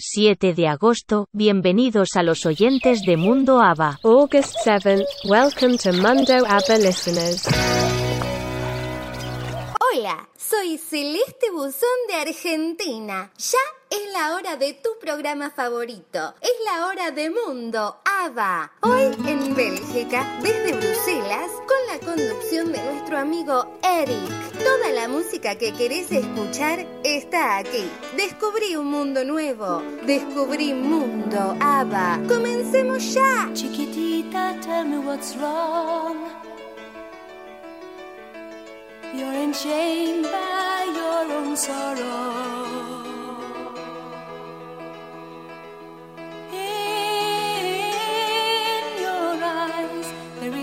[0.00, 4.00] 7 de agosto, bienvenidos a los oyentes de Mundo ABBA.
[4.02, 7.46] August 7th, welcome to Mundo ABBA listeners.
[9.92, 13.30] Hola, soy Celeste Buzón de Argentina.
[13.36, 16.34] Ya es la hora de tu programa favorito.
[16.40, 18.72] Es la hora de Mundo ABBA.
[18.82, 24.18] Hoy en Bélgica, desde Bruselas, con la conducción de nuestro amigo Eric.
[24.62, 27.90] Toda la música que querés escuchar está aquí.
[28.16, 29.82] Descubrí un mundo nuevo.
[30.06, 32.20] Descubrí Mundo ABBA.
[32.28, 33.50] Comencemos ya.
[33.54, 36.16] Chiquitita, tell me what's wrong.
[39.12, 42.79] You're enchained by your own sorrow.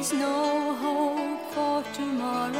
[0.07, 2.53] Is no hope for tomorrow.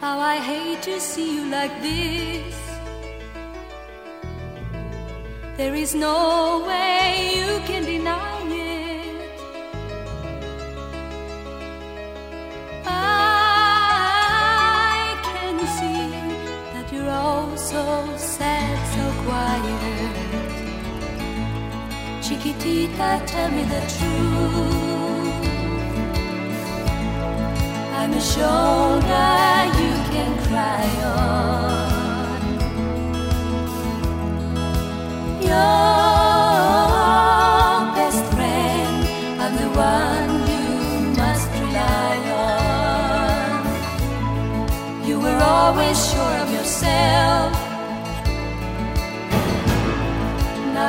[0.00, 2.54] How I hate to see you like this.
[5.56, 9.40] There is no way you can deny it.
[12.86, 13.00] I
[15.28, 16.10] can see
[16.74, 17.84] that you're all so
[18.16, 19.87] sad, so quiet.
[22.28, 25.32] Chiquitita, tell me the truth.
[27.96, 31.88] I'm a shoulder you can cry on.
[35.40, 35.78] Your
[37.96, 38.96] best friend,
[39.40, 40.68] I'm the one you
[41.16, 42.18] must rely
[43.40, 43.60] on.
[45.08, 47.57] You were always sure of yourself.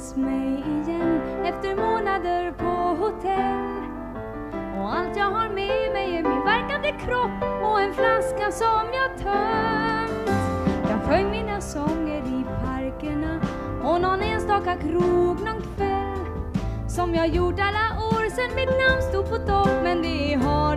[0.00, 3.82] minns mig igen efter månader på hotell.
[4.78, 9.18] Och allt jag har med mig är min verkande kropp och en flaska som jag
[9.18, 10.30] tömt.
[10.88, 13.40] Jag sjöng mina sånger i parkerna
[13.82, 16.26] och någon enstaka krog någon kväll.
[16.88, 20.76] Som jag gjort alla år sedan mitt namn stod på topp men det har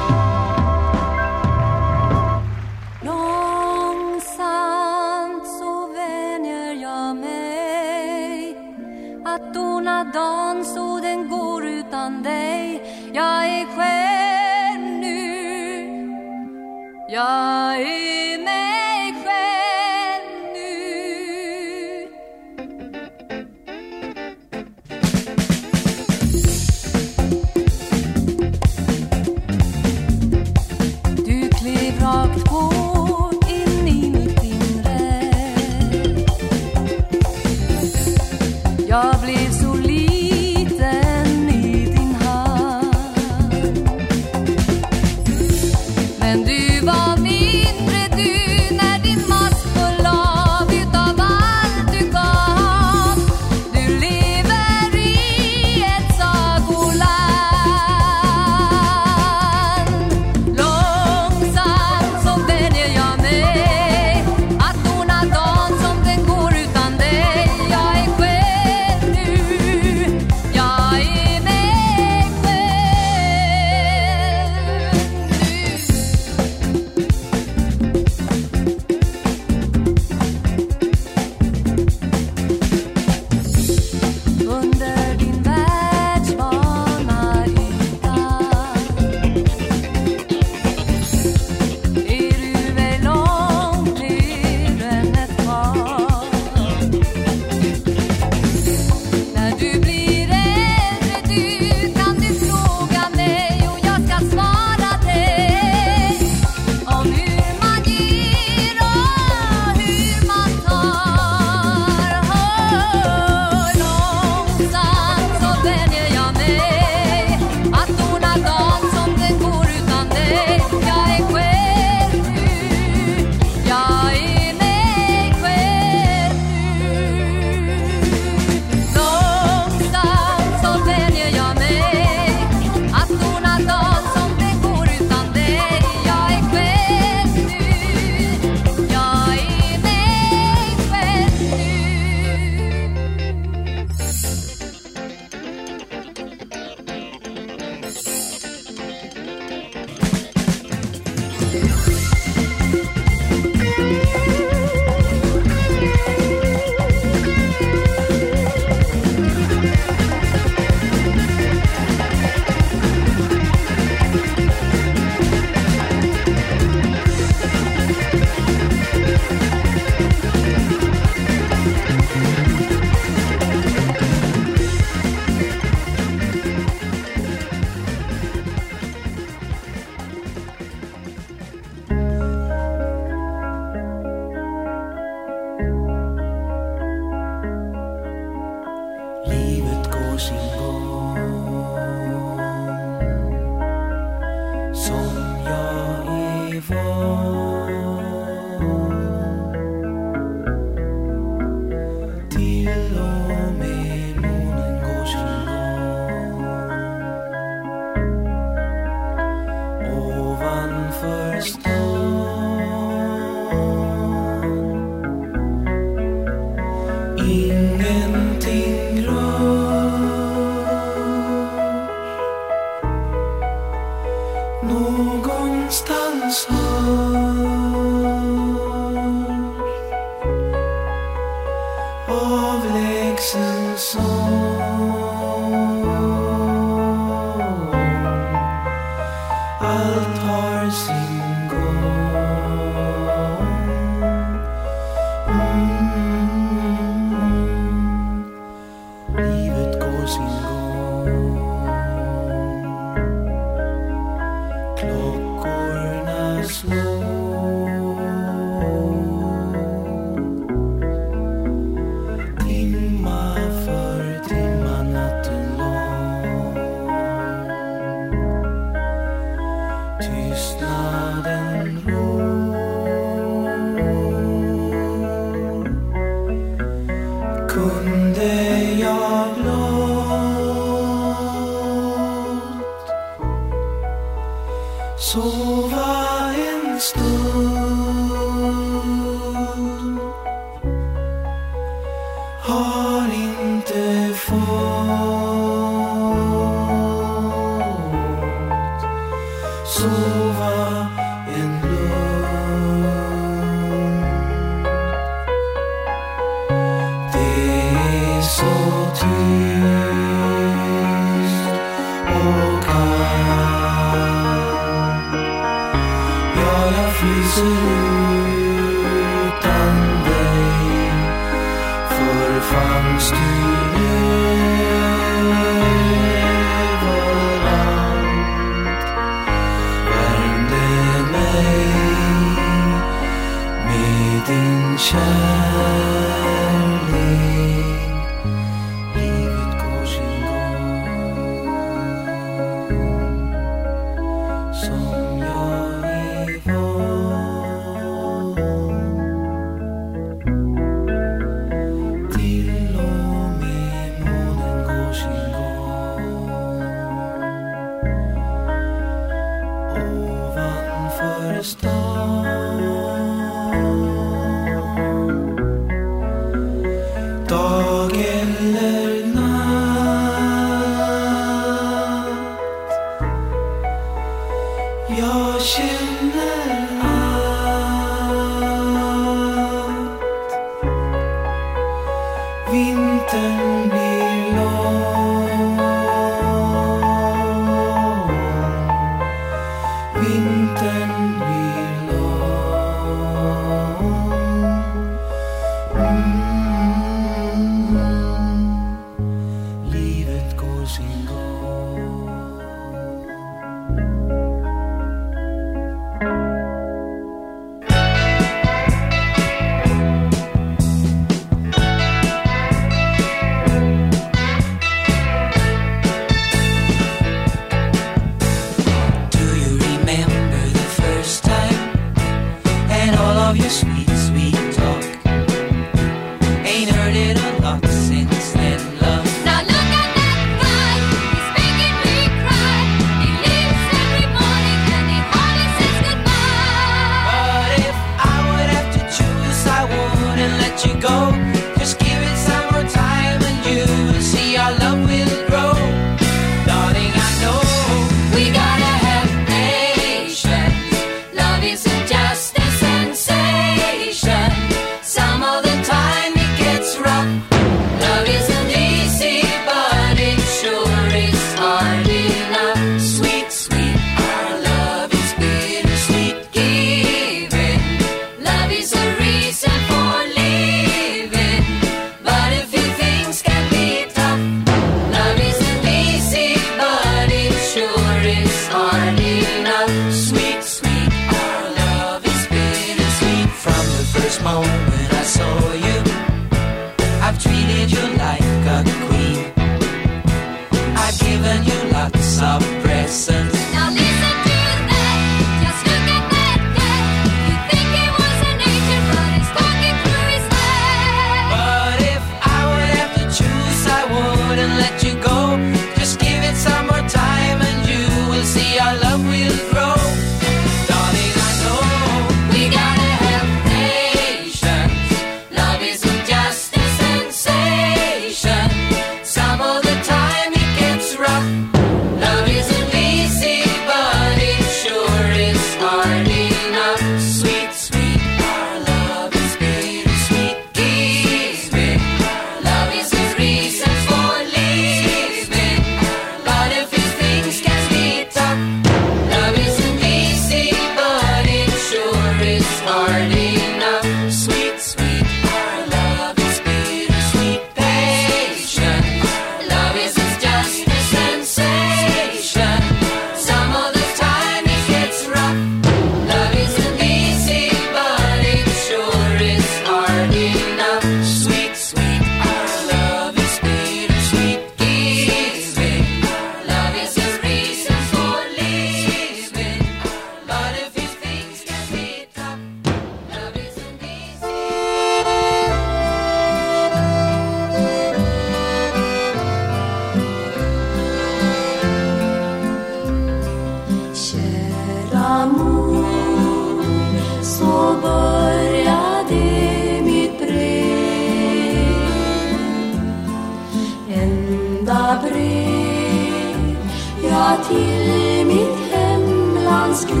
[594.66, 596.56] Enda brev
[597.02, 600.00] jag till mitt hemland skrev.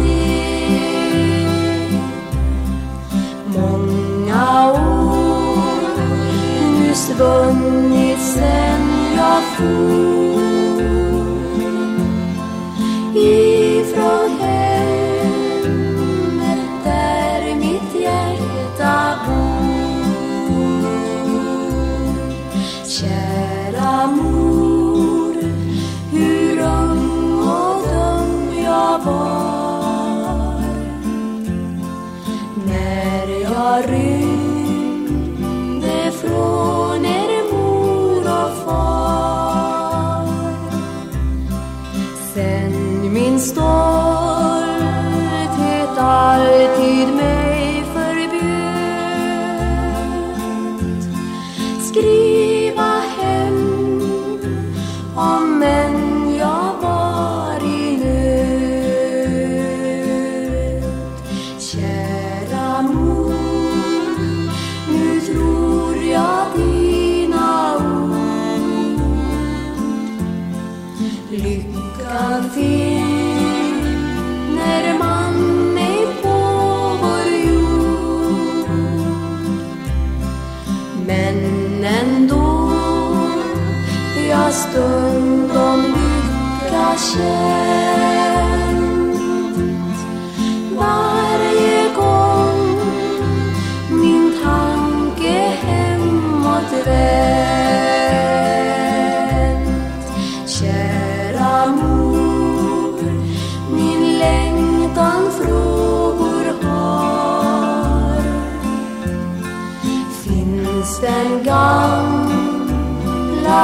[3.46, 5.98] Många år
[6.80, 9.96] nu svunnit sen jag for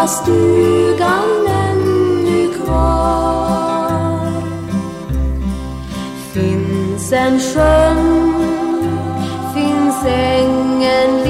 [0.06, 4.32] stugan ännu kvar?
[6.32, 8.34] Finns en sjön,
[9.54, 11.24] finns ängen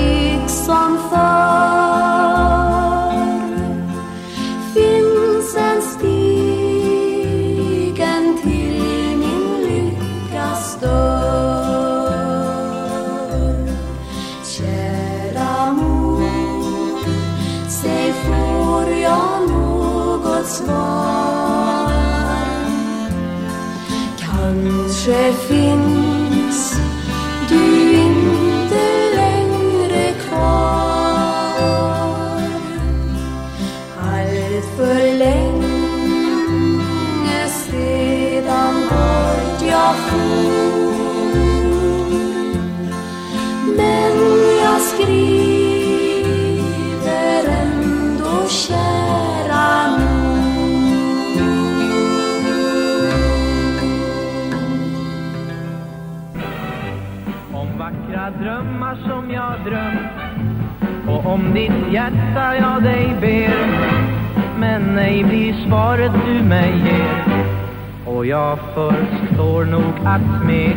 [68.23, 70.77] Och jag förstår nog att smek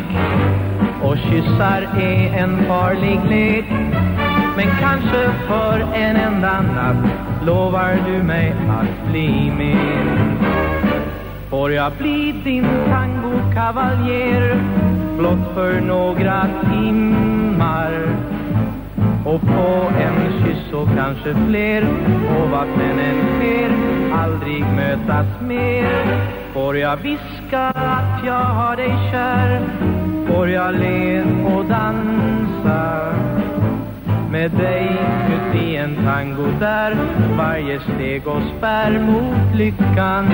[1.02, 3.64] och kyssar är en farlig lek.
[4.56, 7.10] Men kanske för en enda natt
[7.46, 10.38] lovar du mig att bli min.
[11.50, 14.60] Får jag bli din tangokavaljer
[15.18, 17.92] blott för några timmar?
[19.24, 21.82] Och få en kyss och kanske fler?
[22.38, 23.70] Och vad sen än sker
[24.12, 26.45] aldrig mötas mer.
[26.56, 29.60] Får jag viska att jag har dig kär?
[30.26, 33.14] Får jag le och dansa
[34.30, 34.88] med dig
[35.34, 36.96] ut i en tango där
[37.36, 40.26] varje steg oss bär mot lyckan?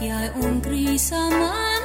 [0.00, 1.77] Jij omkring sama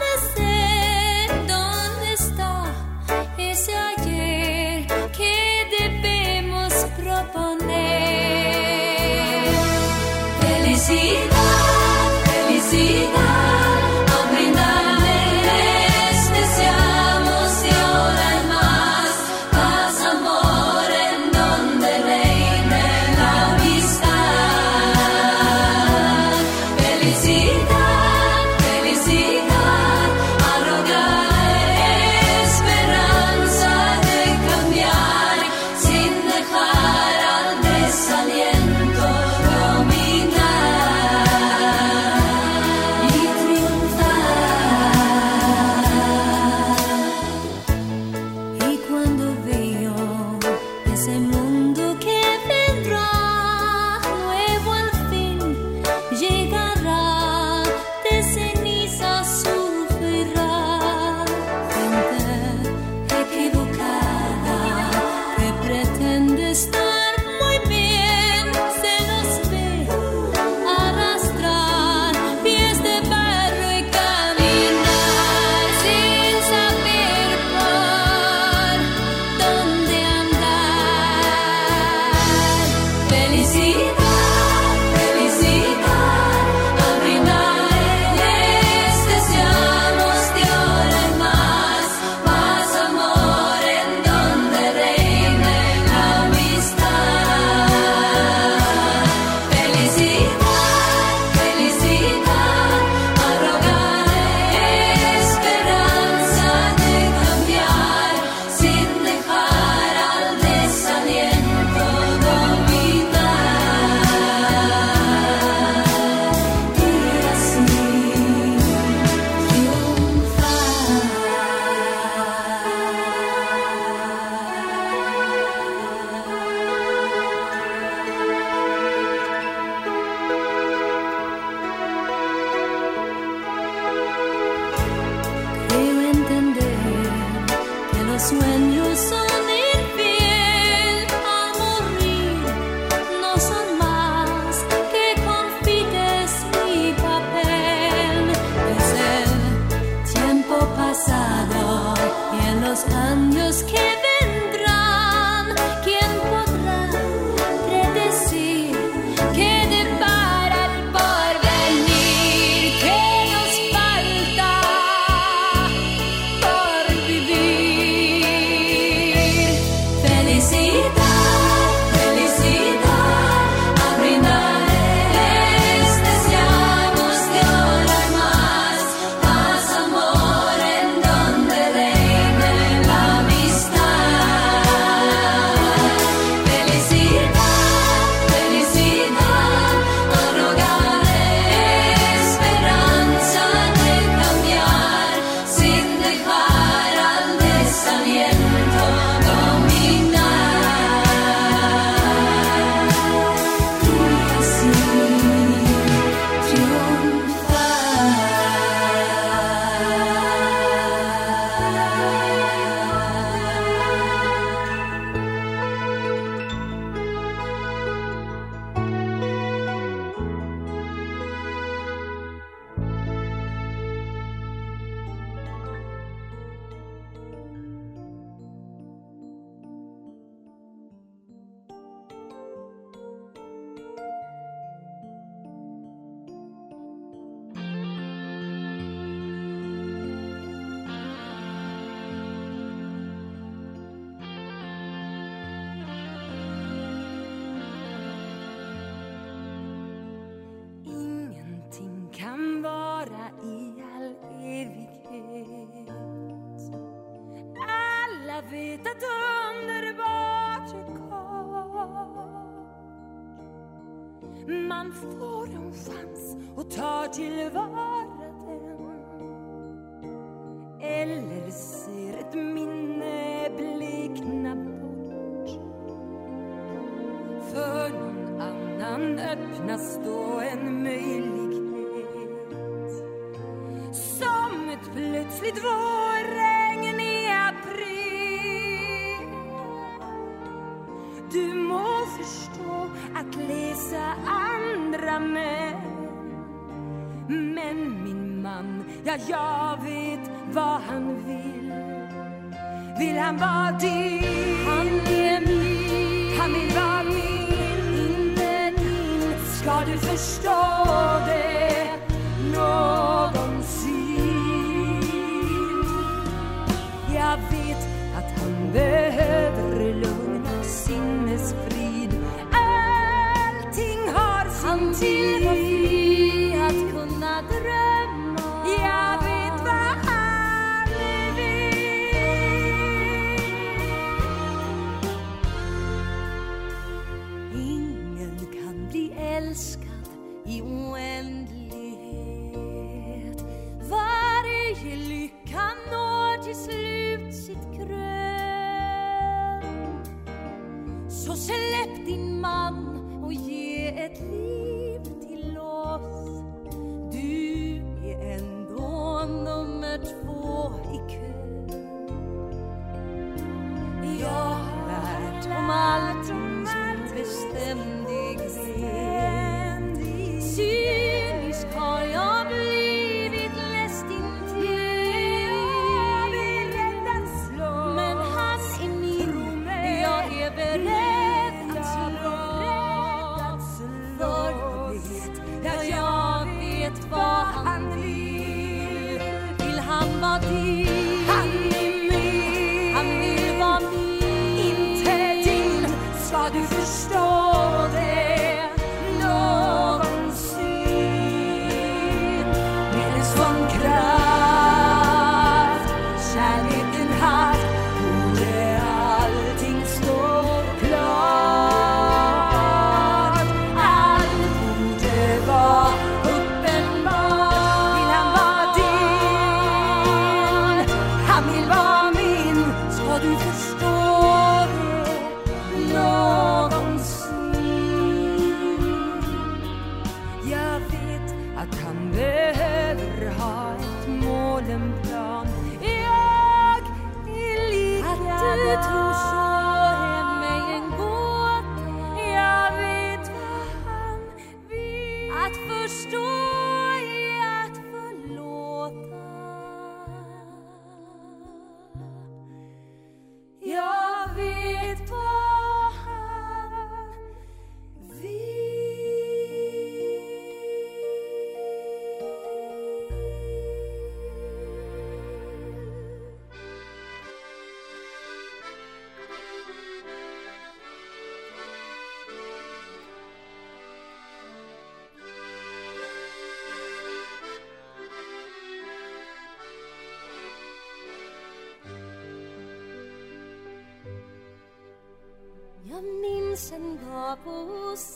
[485.94, 488.10] Jag minns en dag på oceanen.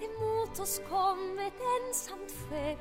[0.00, 2.78] Emot oss kom ett ensamt skepp.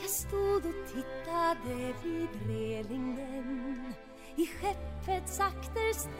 [0.00, 3.94] Jag stod och tittade vid relingen
[4.36, 6.12] i skeppets akterställ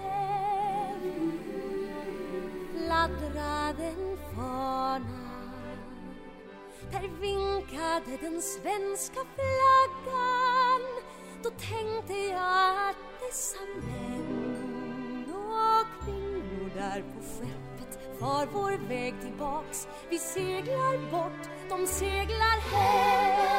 [2.72, 5.28] fladdrade en fana.
[6.92, 10.82] Där vinkade den svenska flaggan.
[11.42, 14.21] Då tänkte jag att det samhälle
[16.82, 19.88] där på skeppet, far vår väg tillbaks.
[20.10, 23.51] Vi seglar bort, de seglar hem.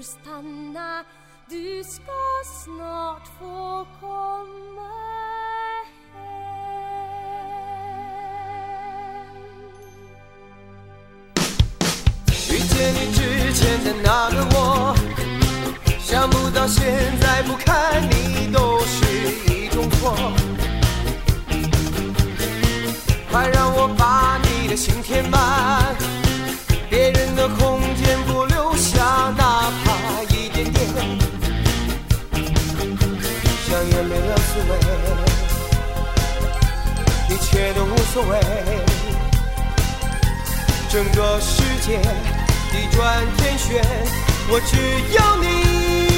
[0.00, 1.04] får stanna,
[1.48, 2.12] du ska
[2.64, 4.90] snart få komma
[14.32, 14.49] hem.
[40.90, 42.02] 整个世界
[42.72, 43.80] 地转天旋
[44.50, 46.09] 我只要你。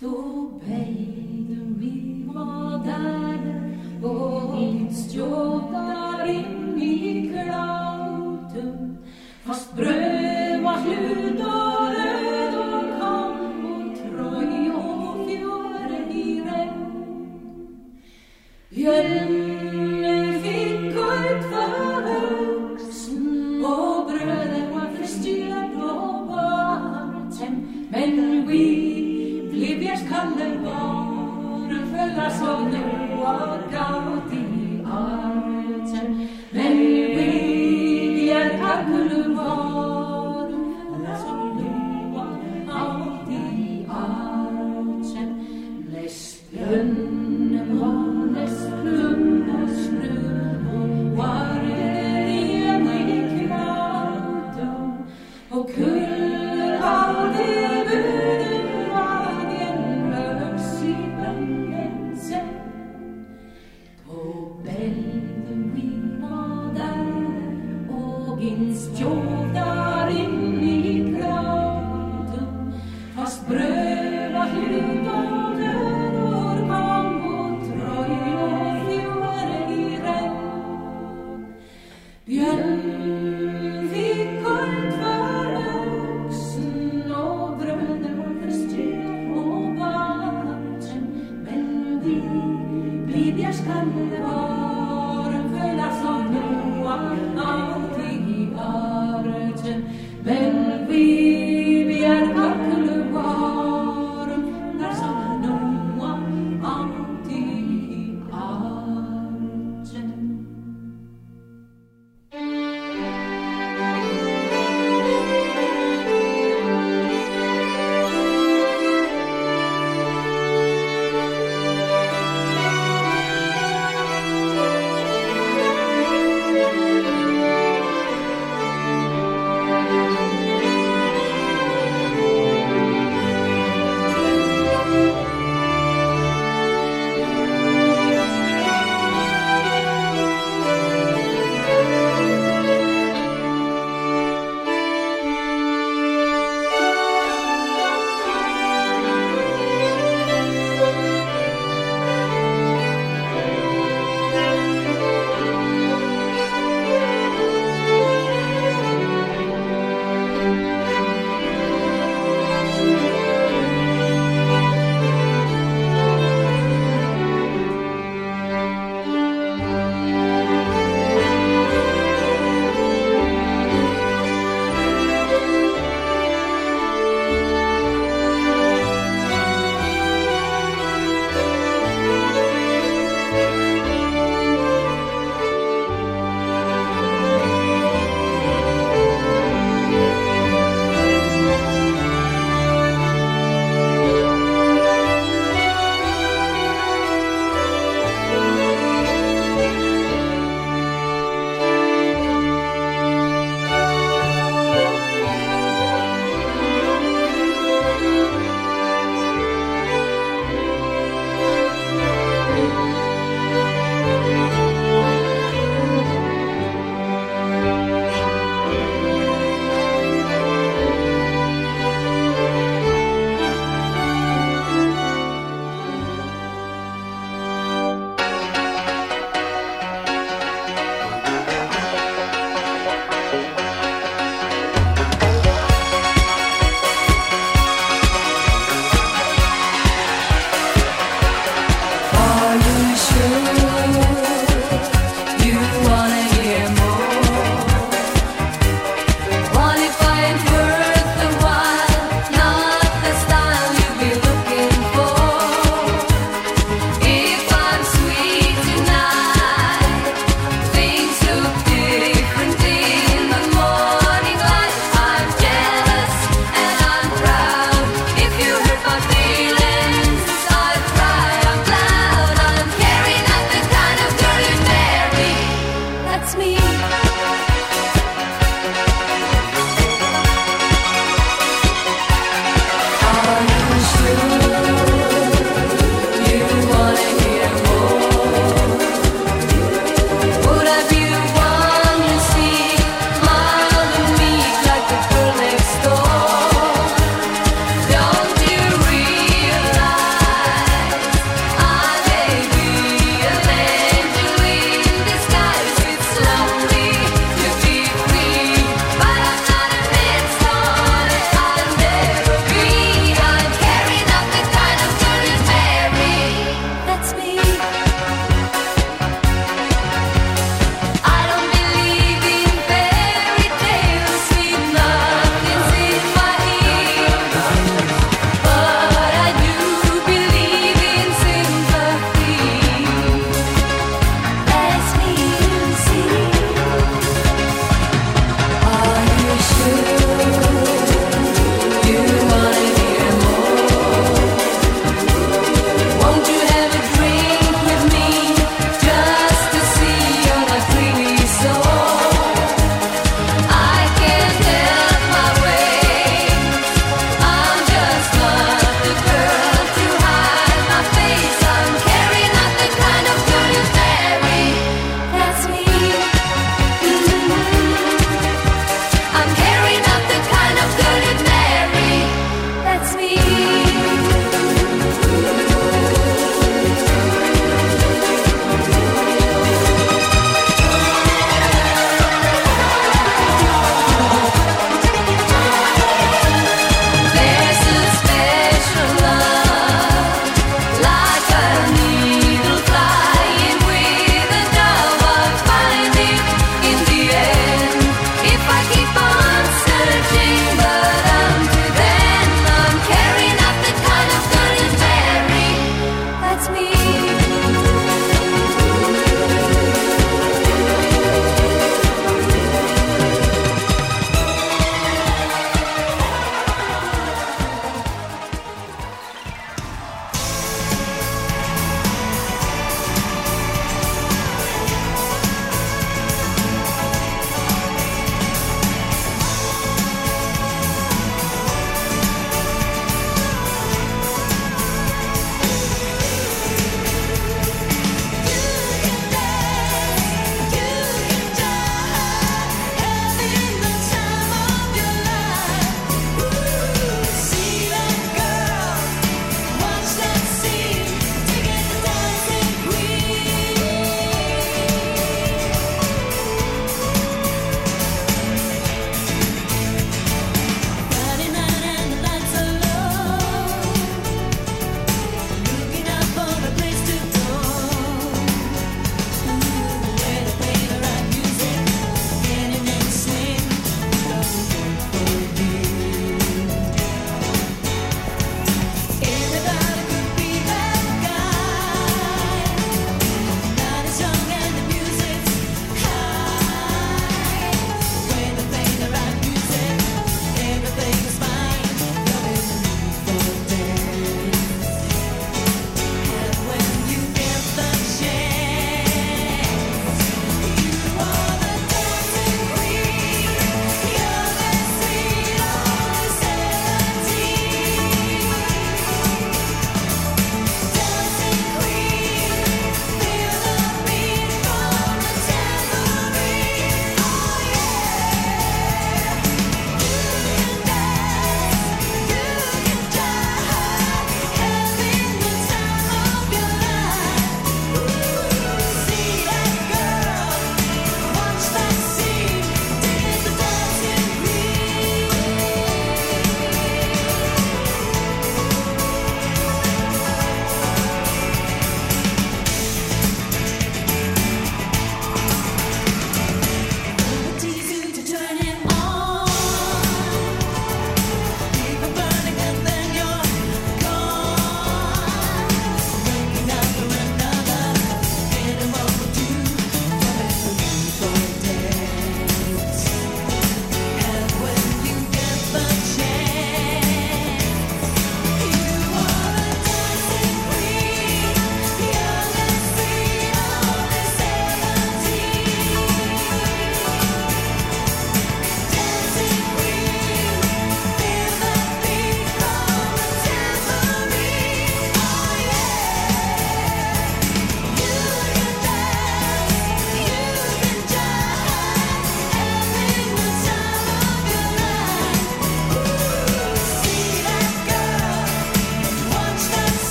[0.00, 0.94] To pay
[1.48, 1.60] the
[2.26, 3.40] var där
[4.02, 5.14] och minst
[6.26, 6.50] in
[9.44, 9.76] fast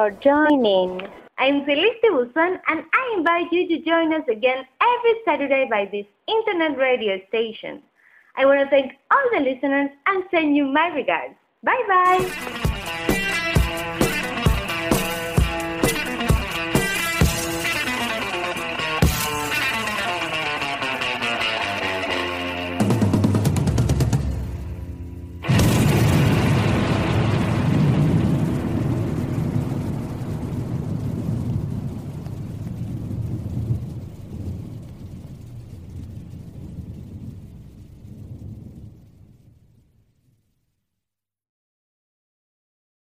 [0.00, 1.02] for joining.
[1.36, 6.06] I'm Felicity Wilson, and I invite you to join us again every Saturday by this
[6.26, 7.82] internet radio station.
[8.34, 11.34] I want to thank all the listeners and send you my regards.
[11.62, 12.69] Bye bye.